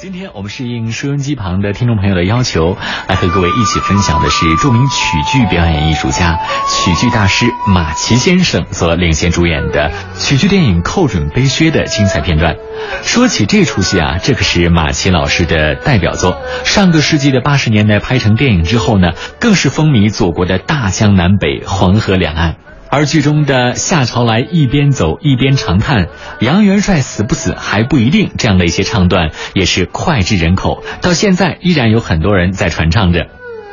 [0.00, 2.76] 今天我们是应收音机旁的听众朋友的要求，
[3.08, 12.54] 来和各位一起分享的是著名曲剧表演艺术家、曲剧大师马奇先生所领衔主演的曲剧电影《寇准背靴》的精彩片段。
[13.02, 16.40] 说起这出戏啊，这可是马奇老师的代表作。
[16.64, 19.08] 上个世纪的八十年代拍成电影之后呢，
[19.40, 22.54] 更是风靡祖国的大江南北、黄河两岸。
[22.90, 26.08] 而剧中的夏朝来一边走一边长叹
[26.40, 33.26] “杨元帅死不死还不一定”这样的一些唱段，也是脍炙人口，到现在依然有很多人在传唱着。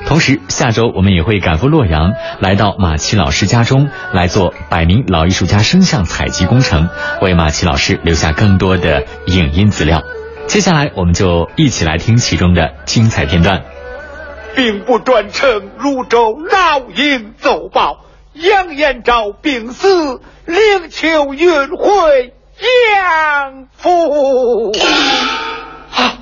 [0.06, 6.90] 同时，下周我们也会赶赴洛阳，来到马奇老师家中来做百名老艺术家声像采集工程，
[7.22, 10.04] 为马奇老师留下更多的影音资料。
[10.46, 13.64] 接下来，我们就一起来听其中的精彩片段。
[14.56, 18.02] 兵不专丞汝州老营奏报。
[18.36, 22.34] 杨延昭病死，灵柩运回
[22.94, 24.72] 杨府。
[25.94, 26.18] 啊！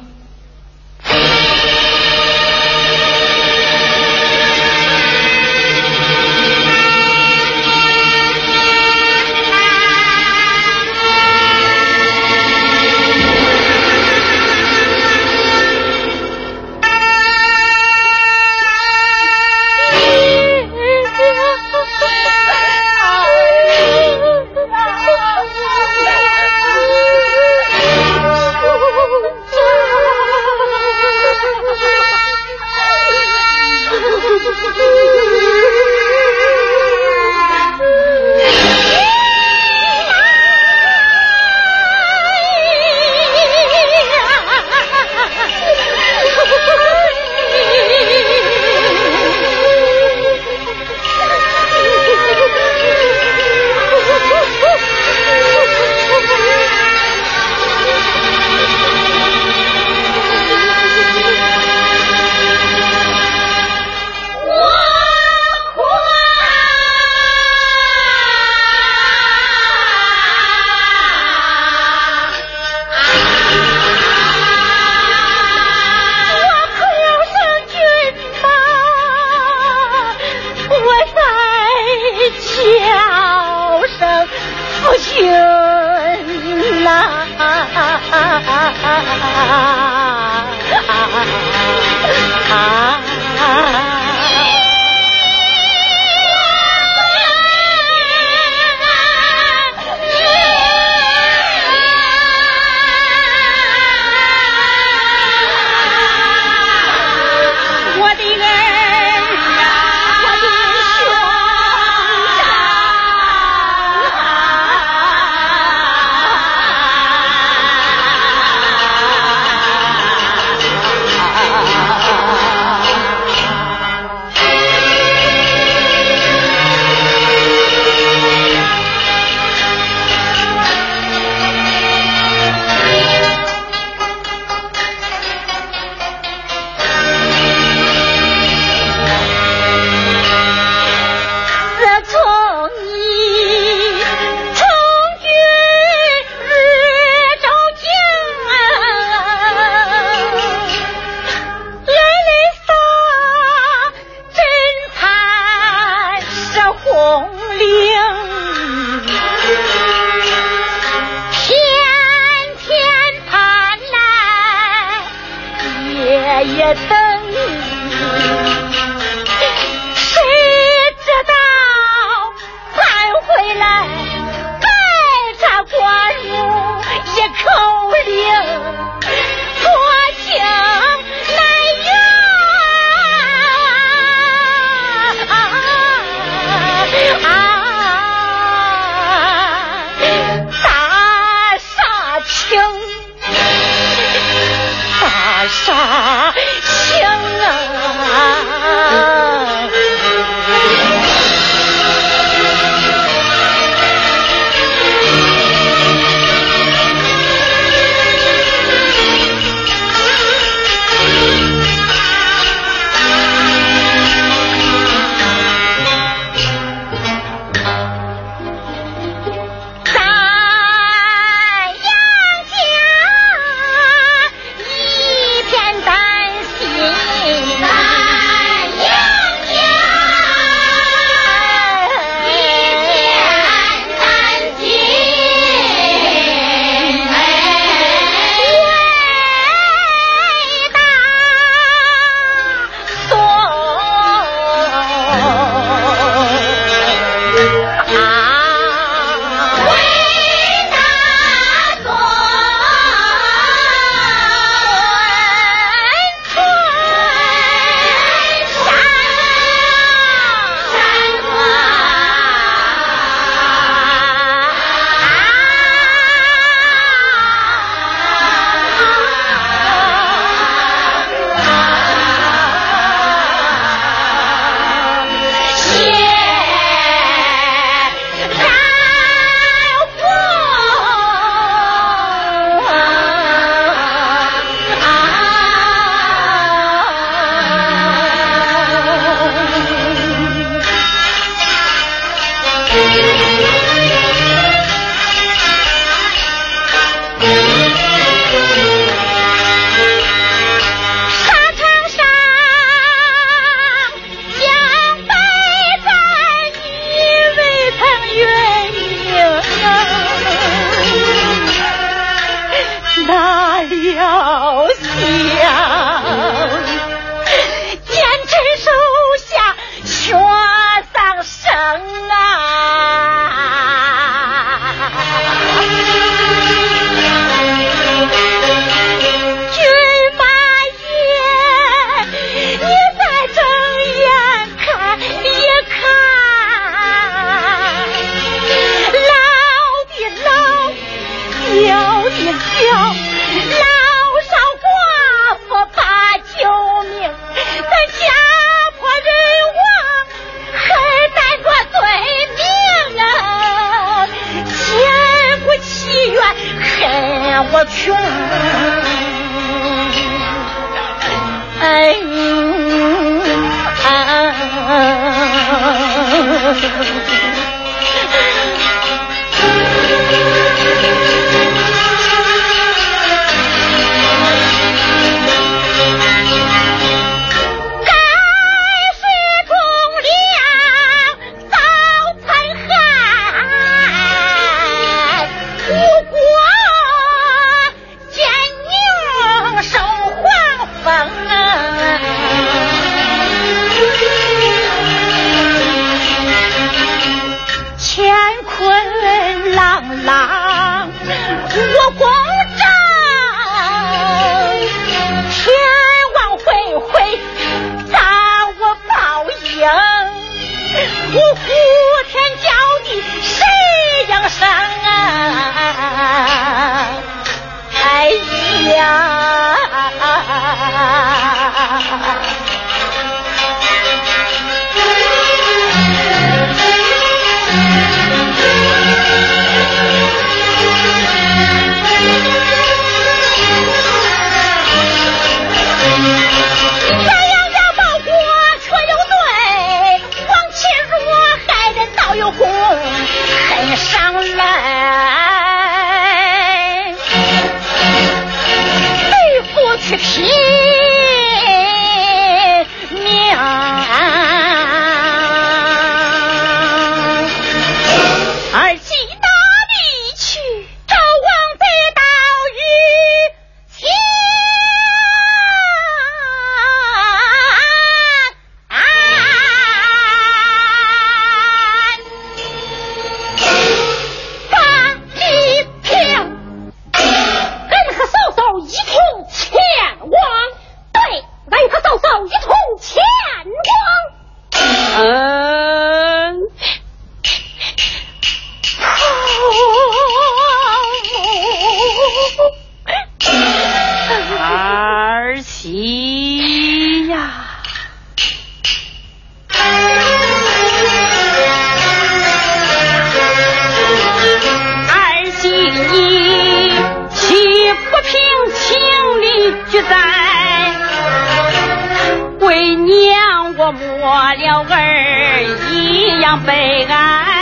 [514.36, 517.33] 了儿一样悲哀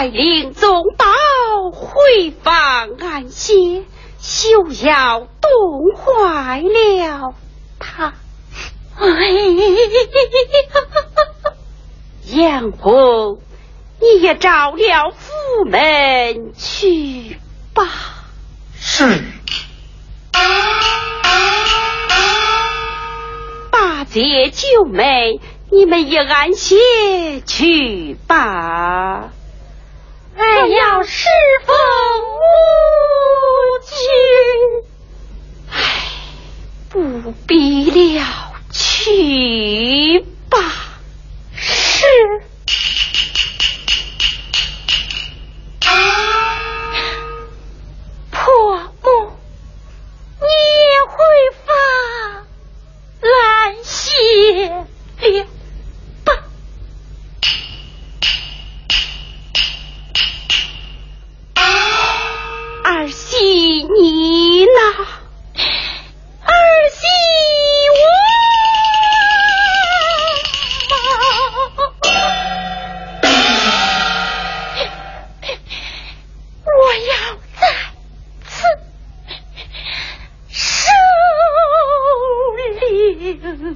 [0.00, 3.84] 带领宗保回房安歇，
[4.18, 7.34] 休要冻坏了
[7.78, 8.14] 他。
[8.96, 9.74] 哎呀，
[12.24, 13.42] 燕红，
[14.00, 17.36] 你也找了府门去
[17.74, 17.86] 吧。
[18.80, 19.04] 是。
[23.70, 26.78] 八姐九妹，你们也安歇
[27.44, 29.32] 去吧。
[30.40, 31.28] 我要侍
[31.66, 31.76] 奉
[32.32, 32.40] 母
[33.84, 33.98] 亲
[35.68, 35.76] 唉
[36.88, 38.24] 不必了
[38.70, 40.29] 去
[83.60, 83.66] 为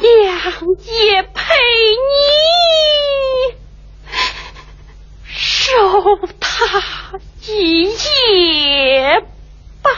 [0.00, 0.38] 娘
[0.86, 1.42] 也陪
[2.06, 2.14] 你
[5.26, 5.74] 守
[6.38, 9.20] 他一夜
[9.82, 9.90] 吧。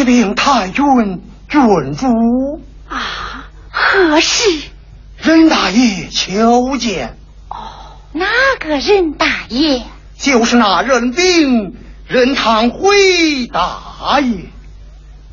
[0.00, 2.62] 启禀太君郡主。
[2.88, 4.70] 啊，何事？
[5.18, 7.18] 任大爷求见。
[7.50, 8.24] 哦，哪
[8.58, 9.82] 个任大爷？
[10.16, 11.76] 就是那任兵
[12.08, 14.46] 任堂辉大爷。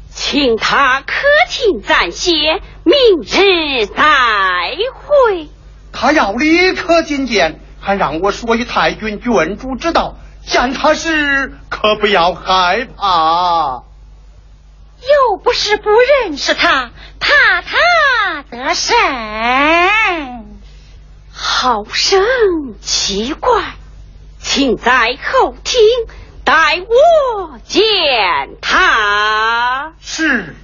[0.09, 1.13] 请他客
[1.47, 3.95] 厅暂歇，明日再
[4.95, 5.47] 会。
[5.93, 13.83] 他要立刻觐见，还让我说与太君郡主知道，见他时可不要害怕。
[15.01, 18.95] 又不是不认识他，怕他得胜？
[21.31, 22.25] 好生
[22.81, 23.75] 奇怪，
[24.39, 25.79] 请在后厅
[26.43, 29.93] 待我见他。
[30.01, 30.55] 是。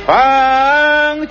[0.00, 1.26] 西方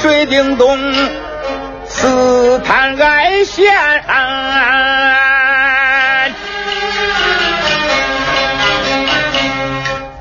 [0.00, 0.78] 水叮咚，
[1.86, 3.74] 刺探爱线。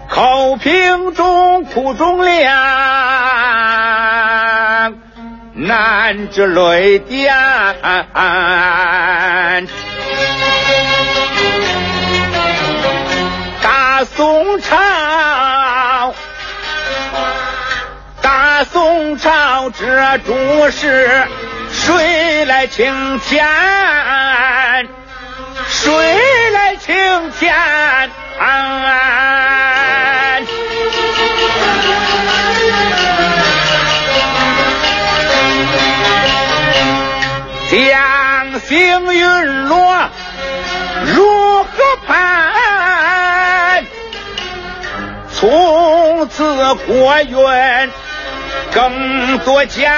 [0.10, 2.56] 口瓶中苦中凉，
[5.54, 7.36] 难止泪点。
[13.62, 14.76] 大宋朝，
[18.66, 21.28] 宋朝这诸事，
[21.72, 23.46] 谁来请天？
[25.68, 27.56] 谁来请天？
[37.70, 40.10] 将星陨落，
[41.06, 41.68] 如何
[42.08, 43.86] 判？
[45.34, 47.92] 从此国运
[48.78, 49.92] 更多艰。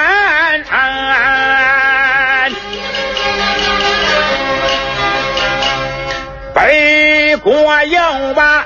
[6.53, 8.65] 北国有吧，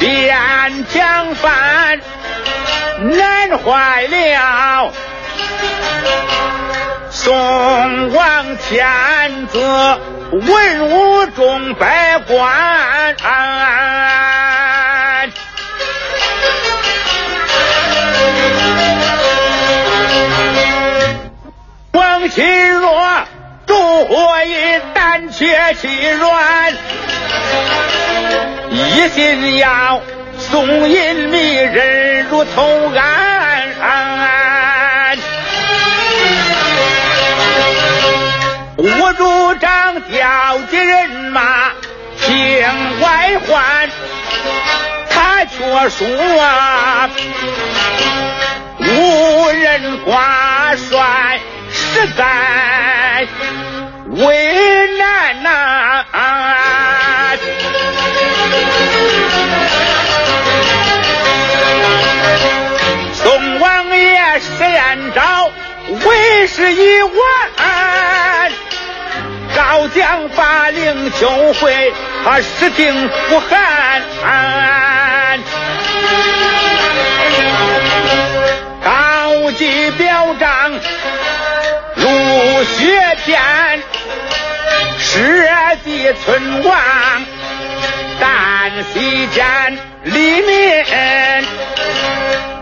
[0.00, 2.00] 边疆犯
[2.98, 4.92] 难坏了。
[7.08, 9.60] 宋王天子
[10.32, 13.14] 文武众百官，
[22.20, 23.24] 王钦若
[23.66, 26.74] 烛火一胆怯气软，
[28.70, 30.02] 一心要
[30.38, 33.70] 宋引迷人如头安。
[38.76, 41.70] 我主张调集人马
[42.20, 43.88] 平外患，
[45.08, 46.06] 他却说，
[48.78, 51.40] 无人挂帅，
[52.00, 53.28] 实在
[54.06, 56.04] 为难呐、
[63.12, 65.50] 宋王爷施延昭
[66.06, 67.12] 为时已晚。
[69.54, 71.92] 赵将发令求回
[72.24, 74.79] 他实听不寒。
[83.24, 83.38] 天，
[84.98, 85.48] 十
[85.84, 86.76] 地村王
[88.20, 90.84] 旦夕间黎民，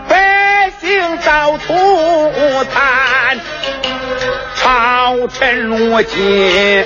[0.07, 3.39] 百姓遭涂炭，
[4.55, 6.85] 朝臣如今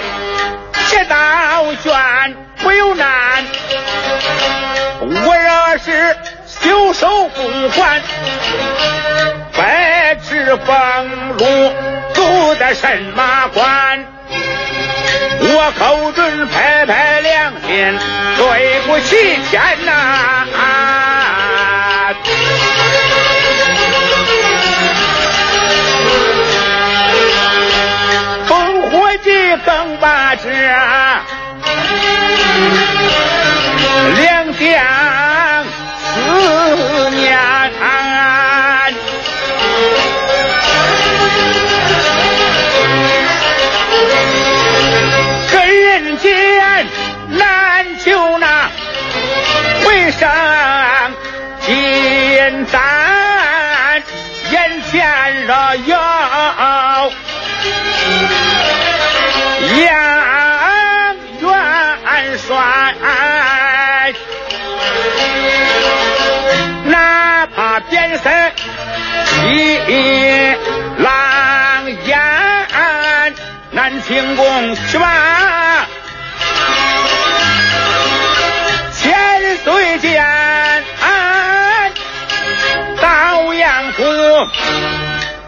[0.87, 3.43] 切道悬不由难，
[5.01, 8.01] 我若是袖手不还。
[9.55, 11.73] 白纸封路，
[12.23, 14.05] 走得神马官。
[15.45, 17.99] 我口准拍拍良心，
[18.37, 20.47] 对不起天呐！
[28.47, 30.49] 烽火计更把这
[34.15, 35.12] 两将
[47.37, 48.69] 难求那
[49.83, 51.11] 回上
[51.61, 54.03] 金丹，
[54.51, 55.95] 眼前若有
[59.79, 59.81] 杨
[61.39, 62.51] 元帅，
[66.85, 68.51] 哪怕变身
[69.49, 69.79] 一
[70.97, 71.05] 狼
[72.05, 72.19] 烟，
[73.71, 75.52] 南清宫去吧。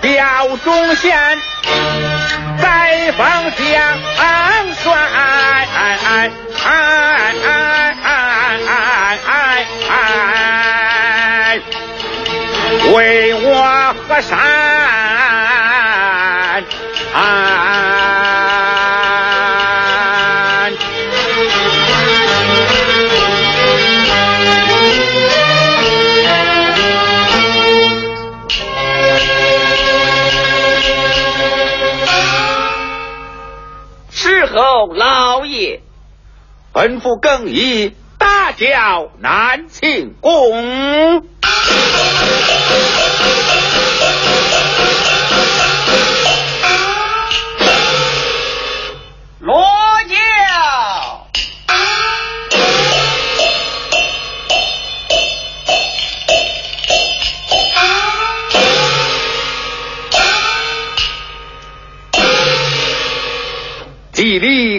[0.02, 1.38] 表忠贤，
[2.62, 4.00] 再封将
[4.84, 4.94] 帅，
[12.94, 14.75] 为我河山。
[34.94, 35.82] 老爷，
[36.74, 41.24] 吩咐更衣，大叫南庆宫。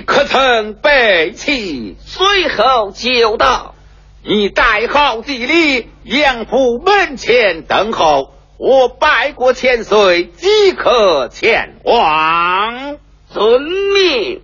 [0.07, 1.97] 可曾备齐？
[2.07, 3.75] 随后就到。
[4.23, 8.33] 你带好地里，杨府门前等候。
[8.59, 12.97] 我拜过千岁，即可前往。
[13.33, 14.41] 遵命。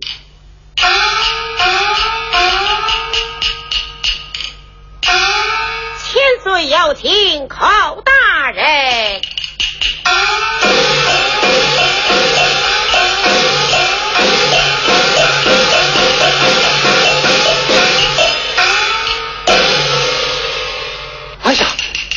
[5.97, 7.57] 千岁要听寇
[8.05, 9.21] 大人。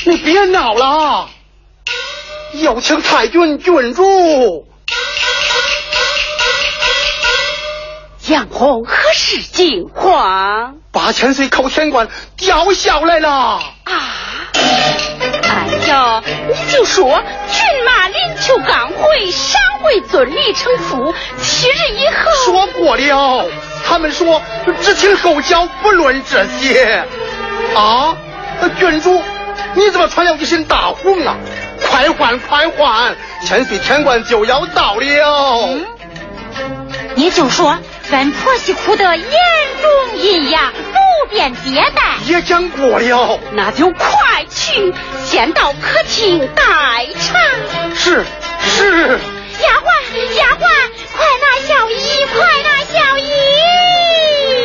[0.08, 1.28] 你别闹了啊，
[2.52, 4.68] 有请太君郡主。
[8.28, 10.76] 杨红何时进皇？
[10.92, 13.28] 八千岁寇天官吊孝来了。
[13.30, 13.62] 啊！
[15.42, 22.30] 哎呀，你就说骏马临秋刚回，尚未尊礼成父，七日以后。
[22.44, 23.44] 说过了，
[23.84, 24.40] 他们说
[24.82, 27.04] 只听后教，不论这些。
[27.74, 28.16] 啊，
[28.78, 29.20] 郡主。
[29.76, 31.36] 你怎么穿了一身大红啊？
[31.82, 35.66] 快换快换，千岁天官就要到了。
[35.66, 35.86] 嗯，
[37.14, 37.76] 你就说
[38.10, 39.26] 本婆媳哭得眼
[39.82, 42.16] 中阴阳，不便接待。
[42.24, 44.94] 也讲过了，那就快去，
[45.26, 46.64] 先到客厅待
[47.20, 47.38] 茶。
[47.94, 48.24] 是
[48.62, 49.20] 是。
[49.60, 49.88] 丫鬟
[50.36, 50.60] 丫鬟，
[51.14, 53.30] 快拿小衣，快拿小衣。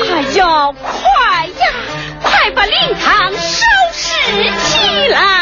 [0.09, 1.67] 哎呀，快呀，
[2.23, 4.09] 快把灵堂收拾
[5.11, 5.40] 起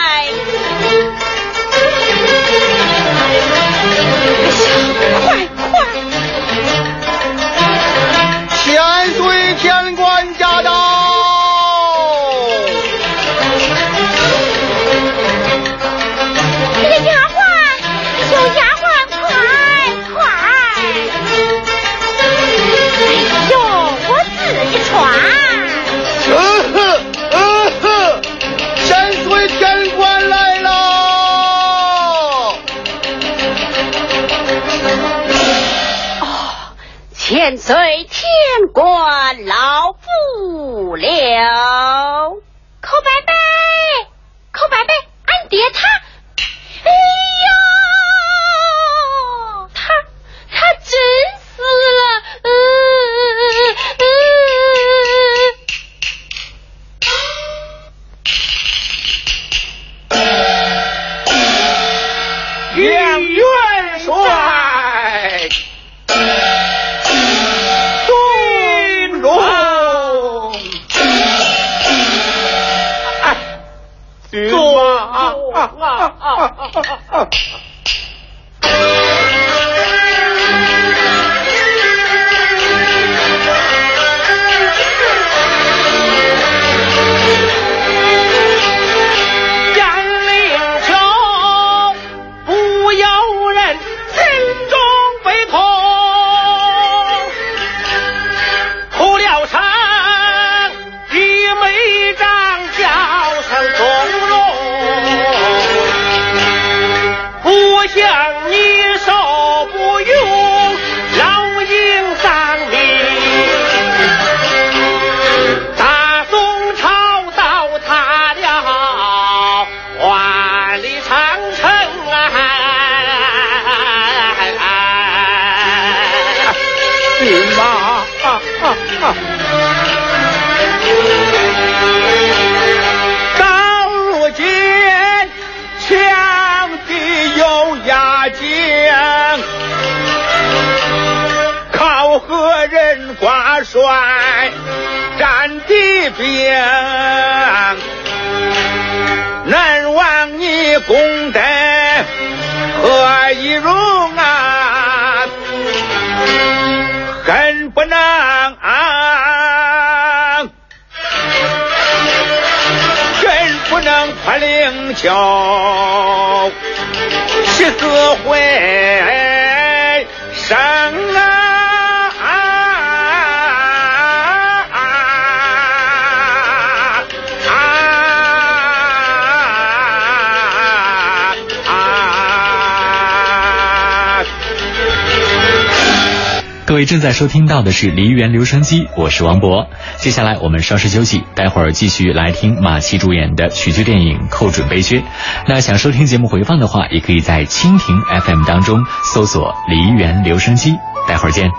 [186.70, 189.66] 各位正在收听到的是《梨园留声机》，我是王博。
[189.98, 195.00] 接下来我们稍事休息，待会儿继续来听马奇主演的喜剧电影《寇准备靴》。
[195.48, 200.74] 那想收听节目回放的话，也可以在蜻蜓 FM 当中搜索《梨园留声机》。
[201.08, 201.50] 待会儿见。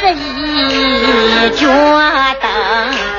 [0.00, 1.68] 是一脚
[2.40, 3.09] 蹬。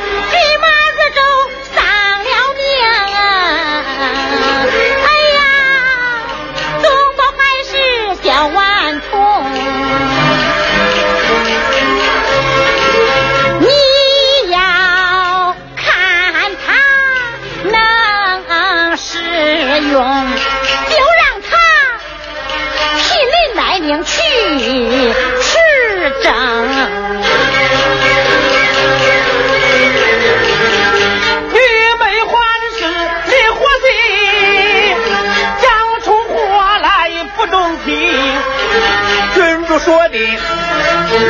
[39.83, 40.17] 说的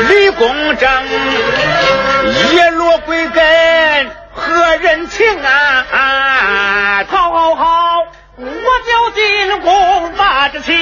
[0.10, 0.90] 李公正，
[2.54, 7.06] 叶落归根何人情啊？
[7.10, 8.00] 好好好，
[8.38, 10.76] 我就进宫把这情。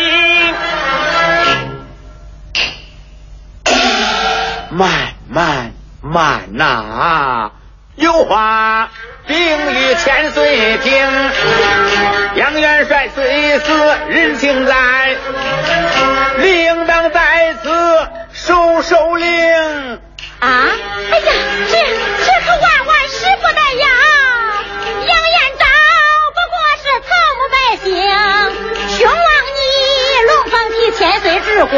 [4.71, 4.89] 慢
[5.27, 7.51] 慢慢呐、
[7.95, 8.89] 有话
[9.27, 10.91] 禀与千岁听。
[12.36, 15.15] 杨元帅虽死人情在，
[17.10, 20.00] 在此收收令。
[20.39, 20.48] 啊！
[21.12, 21.34] 哎呀，
[21.69, 23.88] 这这可万万使不得呀！
[24.95, 25.65] 杨延昭
[26.36, 27.89] 不过是草木百姓，
[28.98, 29.17] 兄王
[29.58, 29.60] 你
[30.28, 31.76] 龙凤体千岁之功，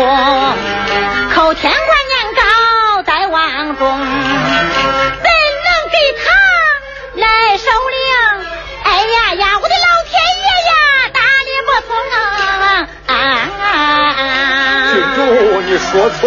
[1.33, 3.83] 叩天官年高在望中，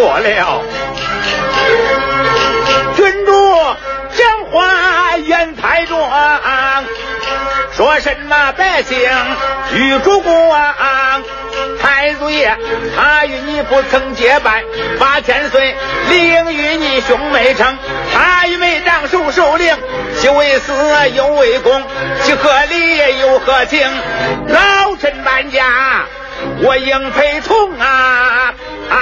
[0.05, 0.63] 你说错了。
[2.95, 3.33] 郡主
[4.13, 5.99] 讲话言太重，
[7.73, 8.99] 说什么百姓
[9.75, 11.21] 与主公啊，
[11.81, 12.57] 太祖爷
[12.97, 14.63] 他与你不曾结拜，
[14.99, 15.75] 八千岁
[16.11, 17.79] 领与你兄妹城，
[18.13, 19.77] 他与妹长守首领，
[20.21, 20.73] 既为死
[21.15, 21.83] 又为公，
[22.23, 23.81] 其何理又何情？
[24.49, 26.05] 老臣万家。
[26.61, 28.53] 我应陪同啊
[28.91, 28.97] 啊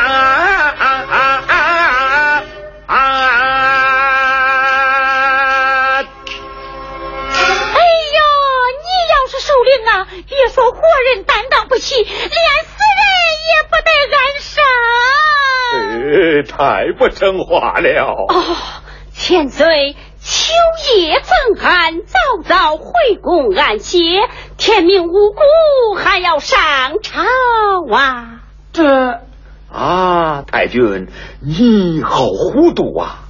[10.43, 10.81] 啊，别说活
[11.15, 13.07] 人担当不起，连死人
[13.49, 14.61] 也不得安生。
[16.11, 18.27] 呃，太不成话了。
[18.29, 18.57] 哦，
[19.13, 20.53] 千岁，秋
[20.97, 23.99] 夜赠安，早早回宫安歇，
[24.57, 26.59] 天明无辜还要上
[27.03, 27.23] 朝
[27.95, 28.41] 啊！
[28.73, 29.21] 这
[29.73, 31.07] 啊，太君，
[31.41, 33.22] 你好糊涂啊！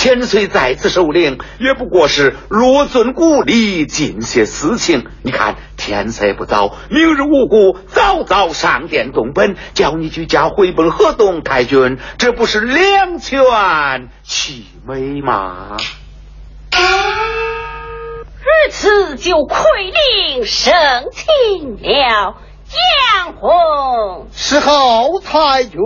[0.00, 5.08] 千岁在此受令，也不过是落尊故里，尽些私情。
[5.24, 11.42] 你看天色不早，明日无故早早上殿动本，叫你举家回奔河东。
[11.42, 13.40] 太君，这不是两全
[14.22, 15.76] 其美吗？
[18.38, 19.58] 如此就愧
[20.30, 20.72] 令圣
[21.10, 22.36] 情了。
[23.16, 25.80] 杨红，是后太君。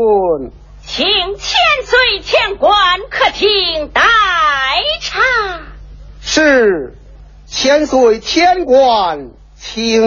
[0.94, 2.76] 请千岁千官
[3.08, 4.02] 客厅待
[5.00, 5.22] 茶。
[6.20, 6.98] 是，
[7.46, 10.02] 千岁千官，请。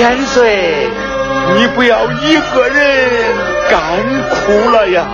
[0.00, 0.88] 千岁，
[1.58, 3.34] 你不要一个人
[3.68, 3.78] 干
[4.30, 5.06] 哭了呀！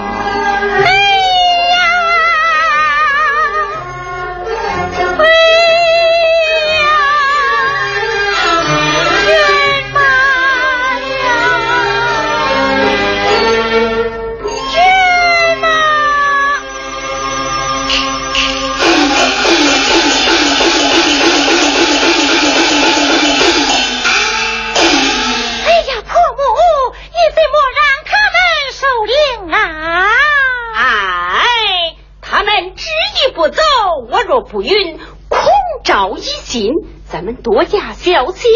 [37.26, 38.48] 我们多加小心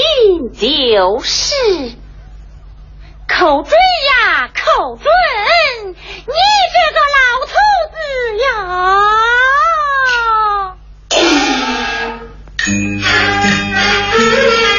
[0.53, 1.57] 就是。
[3.27, 5.05] 寇准呀，寇准，
[5.91, 5.97] 你
[6.71, 7.53] 这个老头
[7.91, 7.99] 子
[8.45, 8.47] 呀！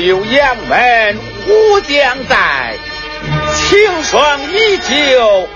[0.00, 2.76] 有杨门武将在，
[3.54, 5.46] 清霜依旧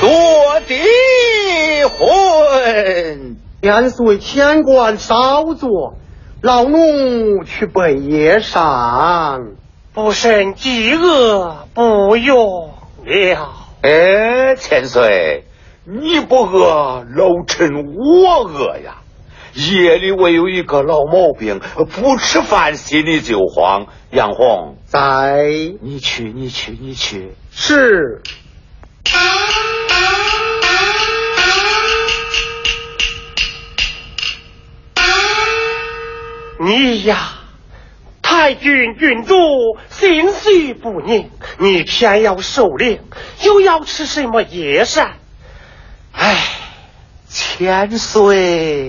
[0.00, 0.74] 多敌
[1.84, 3.36] 魂。
[3.62, 5.94] 千岁千官稍坐，
[6.42, 9.52] 老奴去奔夜上。
[9.94, 13.54] 不胜饥饿，不用了。
[13.80, 15.46] 哎，千岁，
[15.84, 18.98] 你不饿，老臣我饿呀。
[19.56, 21.60] 夜里我有一个老毛病，
[21.94, 23.86] 不吃饭心里就慌。
[24.10, 25.46] 杨红，在，
[25.80, 27.32] 你去，你去，你去。
[27.50, 28.22] 是。
[36.58, 37.32] 你呀，
[38.22, 39.34] 太君郡主
[39.88, 43.00] 心绪不宁，你偏要受令，
[43.42, 45.16] 又要吃什么夜膳？
[46.12, 46.44] 唉，
[47.28, 48.86] 千岁。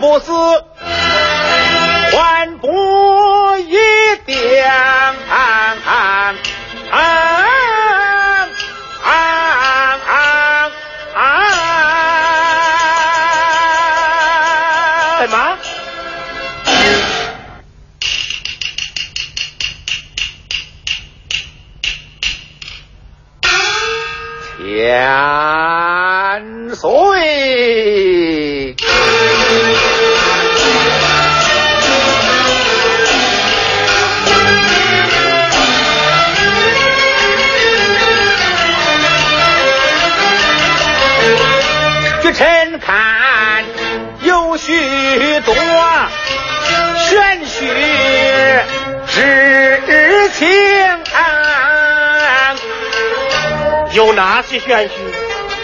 [0.00, 0.30] 不是
[54.48, 54.94] 些玄虚，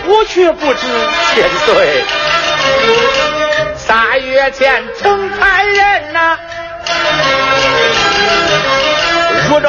[0.07, 0.80] 我却不知。
[1.35, 2.05] 千岁，
[3.76, 6.39] 三月前成才人呐，
[9.49, 9.68] 入州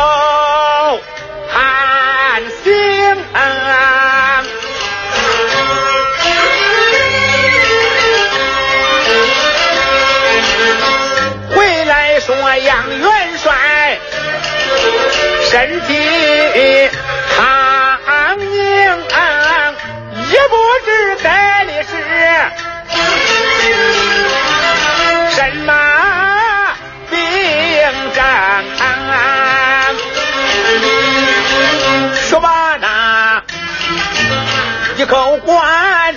[35.07, 36.15] 口关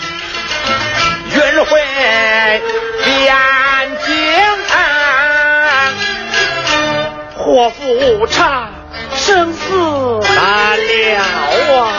[1.26, 1.80] 云回
[3.04, 3.30] 汴
[4.06, 4.14] 京，
[7.36, 8.70] 祸福无常，
[9.14, 9.60] 生死
[10.34, 11.22] 难料
[11.82, 11.92] 啊！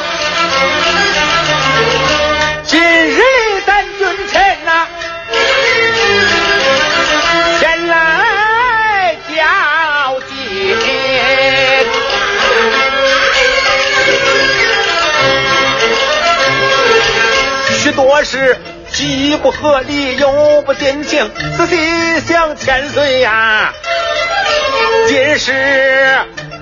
[2.66, 3.29] 今日。
[17.90, 18.56] 许多事
[18.92, 23.74] 既不合理又不定情，仔细想千岁呀。
[25.08, 26.20] 今是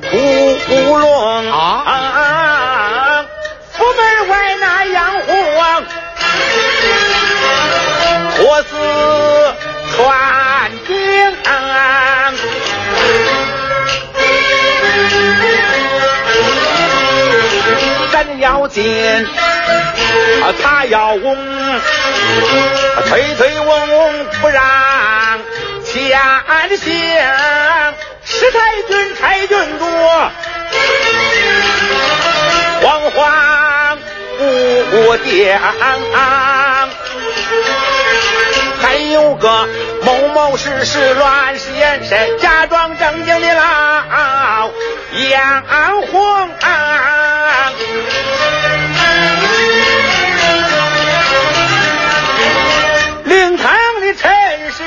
[0.10, 3.26] 屠龙啊，
[3.74, 5.34] 府门外那杨虎，
[8.38, 8.70] 托死
[9.98, 10.96] 传经，
[18.14, 19.28] 咱要进，
[20.62, 21.82] 他要翁，
[23.08, 24.64] 推推翁翁不让
[25.84, 26.20] 前
[26.78, 26.88] 行。
[28.30, 29.86] 是太君，太君主，
[32.82, 33.98] 慌慌
[34.92, 35.58] 不定。
[38.82, 39.68] 还有个
[40.04, 44.70] 某某事事乱世眼神，假装正经的老
[45.30, 45.64] 杨
[46.12, 46.50] 红。
[53.26, 54.32] 灵堂的陈
[54.72, 54.84] 氏。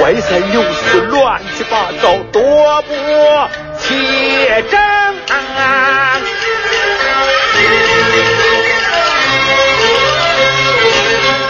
[0.00, 2.92] 外三又四，乱七八糟，多不
[3.78, 3.84] 齐
[4.70, 4.80] 整。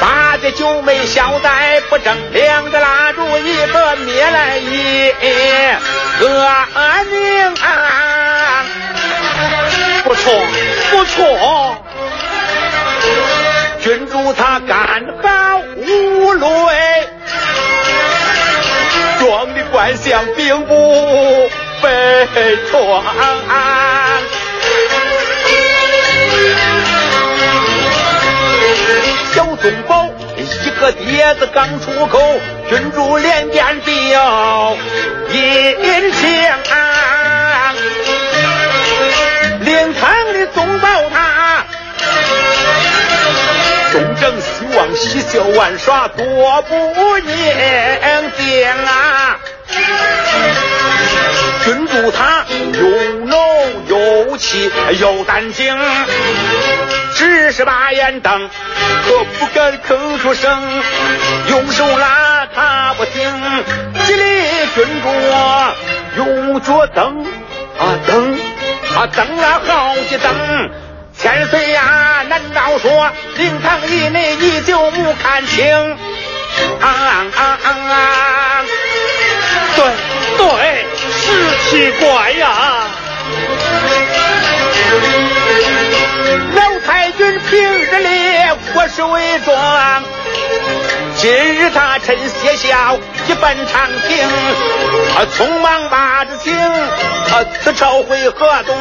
[0.01, 5.11] 八个九妹孝在不正，两个蜡烛一个灭了一
[6.20, 6.26] 个
[7.05, 7.55] 宁。
[7.55, 8.14] 不
[10.25, 10.33] 错，
[10.91, 11.77] 不错，
[13.83, 17.09] 君主他干好无累。
[19.18, 21.51] 装的官相并不
[21.83, 23.03] 悲怆，
[29.35, 30.09] 小宗保
[30.39, 32.18] 一个碟子刚出口，
[32.70, 34.77] 君主连变调
[35.31, 36.51] 殷勤，
[40.45, 41.64] 灵堂的宗保他。
[43.92, 49.38] 东正西望，嬉笑玩耍，多不念经啊！
[51.64, 52.80] 君主他又
[53.24, 53.36] 怒
[53.88, 55.78] 又气又胆惊，
[57.14, 58.51] 只是把眼瞪，
[59.07, 60.82] 可不敢吭出声。
[61.49, 63.32] 用手拉他不听，
[64.05, 64.42] 激励
[64.74, 65.09] 君主
[66.16, 67.24] 用脚蹬
[67.78, 68.38] 啊蹬
[68.97, 70.70] 啊蹬了好几蹬。
[71.16, 75.97] 千岁呀，难道说灵堂以内你就没看清？
[76.80, 76.88] 啊
[77.36, 78.64] 啊啊！
[79.76, 79.84] 对
[80.36, 82.45] 对，是奇怪呀。
[86.55, 88.09] 老太君平日里
[88.72, 89.55] 国事为重，
[91.25, 94.29] 今日他趁歇笑一奔长亭，
[95.35, 96.55] 匆忙把子请，
[97.62, 98.77] 此朝回河东。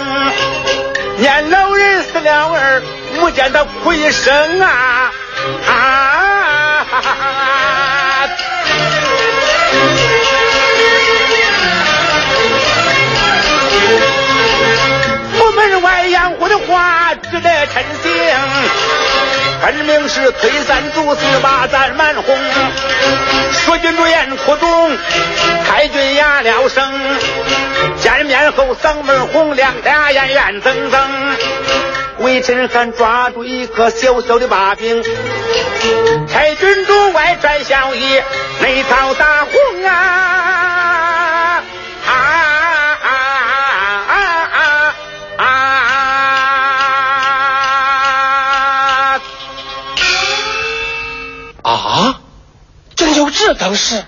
[1.20, 2.82] 念老人死了儿，
[3.18, 5.10] 没见他哭一声啊
[5.70, 6.86] 啊！
[15.38, 18.12] 府门外养虎的话值得称行，
[19.64, 22.38] 分明是推三阻四把咱瞒哄。
[23.54, 24.98] 说君主言哭中，
[25.66, 26.84] 太君哑了声。
[28.02, 31.00] 见面后嗓门洪亮，俩眼圆睁睁。
[32.20, 35.02] 微臣还抓住一个小小的把柄，
[36.30, 38.22] 太君主外穿孝衣，
[38.62, 41.64] 内套大红啊
[42.06, 42.53] 啊
[53.34, 54.04] 这等事？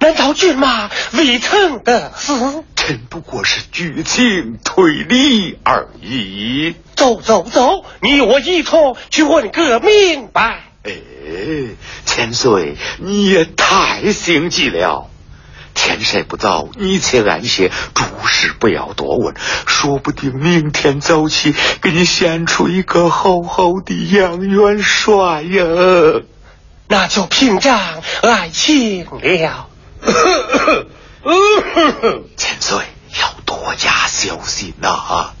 [0.00, 2.64] 难道郡马未曾得死？
[2.74, 6.74] 臣不过是剧情推理而已。
[6.94, 10.64] 走走走，你我一同去问个明白。
[10.82, 10.92] 哎，
[12.04, 15.08] 千岁，你也太心急了。
[15.72, 19.34] 天色不早，你且安歇，诸事不要多问。
[19.66, 25.64] 说不定明天早起给你献出一个好好的杨元帅呀。
[26.88, 29.68] 那就凭仗爱情了。
[32.36, 32.78] 千岁
[33.20, 35.32] 要多加小心呐。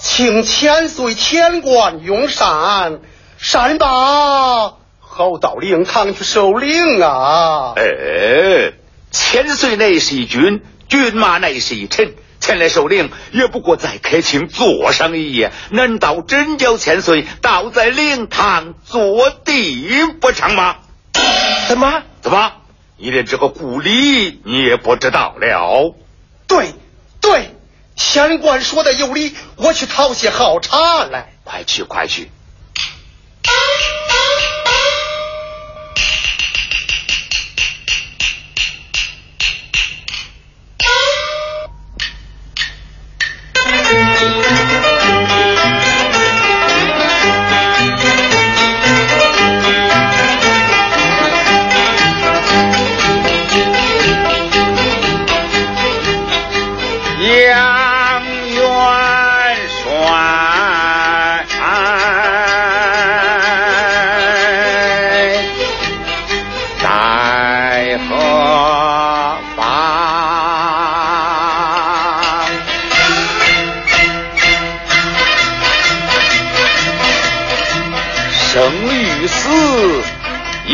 [0.00, 3.00] 请千岁千官用膳，
[3.38, 7.72] 善罢，好到灵堂去收灵啊。
[9.10, 20.76] 千岁乃是一君，骏马乃是一臣，前来受灵也不过在客厅坐上一夜，难道真叫千岁倒在灵堂坐地不成吗？
[21.68, 22.02] 怎么？
[22.22, 22.52] 怎么？
[22.96, 25.94] 你连这个故里你也不知道了？
[26.46, 26.74] 对
[27.20, 27.56] 对，
[27.96, 31.32] 县官说的有理，我去讨些好茶来。
[31.44, 32.30] 快去快去！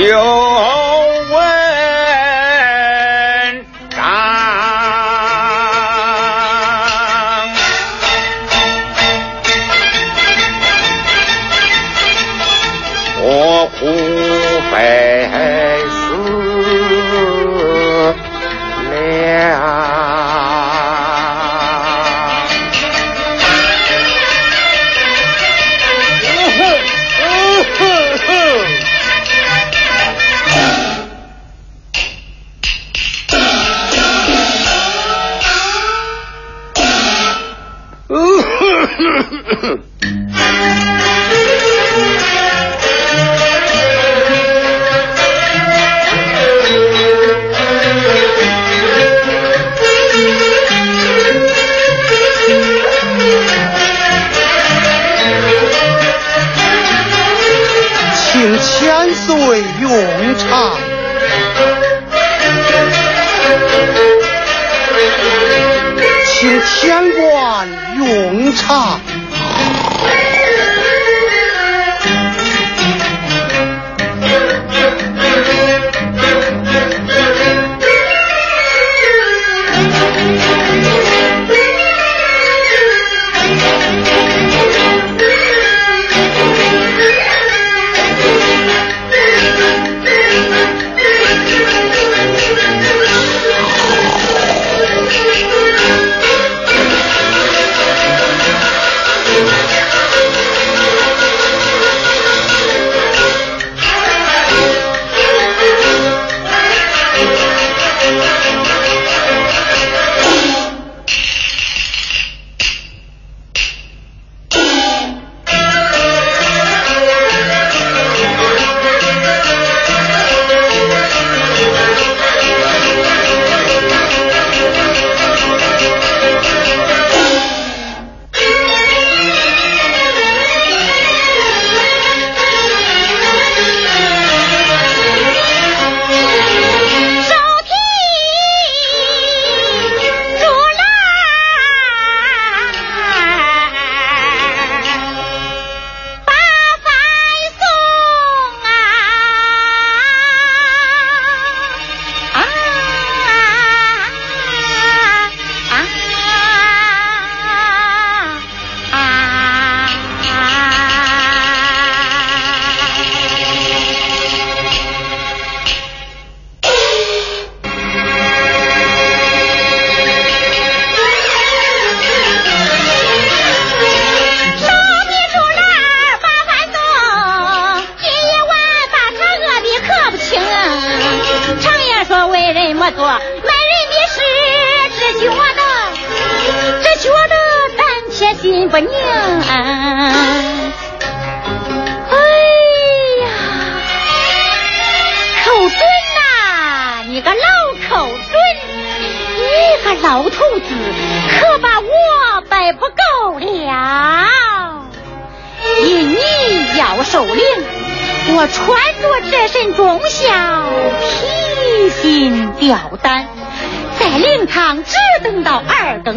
[0.06, 0.55] 有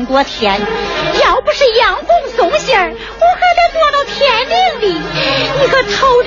[0.09, 0.59] 昨天，
[1.23, 4.99] 要不是杨红送信儿，我还得坐到天明里。
[5.61, 6.18] 你个偷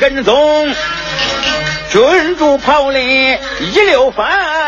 [0.00, 0.74] 跟踪，
[1.92, 4.59] 君主跑里一溜翻。